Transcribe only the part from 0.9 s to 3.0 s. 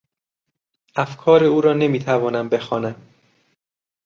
افکار او را نمی توانم بخوانم.